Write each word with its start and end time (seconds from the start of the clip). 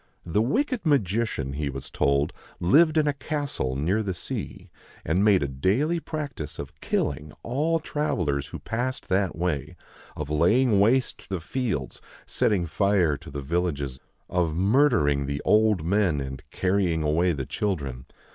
The 0.25 0.41
wicked 0.41 0.83
magician, 0.83 1.53
he 1.53 1.69
was 1.69 1.91
told, 1.91 2.33
lived 2.59 2.97
in 2.97 3.05
a 3.07 3.13
castle 3.13 3.75
near 3.75 4.01
the 4.01 4.15
sea, 4.15 4.71
and 5.05 5.23
made 5.23 5.43
a 5.43 5.47
daily 5.47 5.99
practice 5.99 6.57
of 6.57 6.73
killing 6.81 7.33
all 7.43 7.79
travellers 7.79 8.47
who 8.47 8.57
passed 8.57 9.09
that 9.09 9.35
way, 9.35 9.75
of 10.15 10.27
laying 10.27 10.79
waste 10.79 11.29
the 11.29 11.39
fields, 11.39 12.01
setting 12.25 12.65
fire 12.65 13.15
to 13.17 13.29
the 13.29 13.43
villages, 13.43 13.99
of 14.27 14.55
murdering 14.55 15.27
the 15.27 15.39
old 15.45 15.85
men 15.85 16.19
and 16.19 16.41
carrying 16.49 17.03
away 17.03 17.31
the 17.31 17.45
children. 17.45 18.07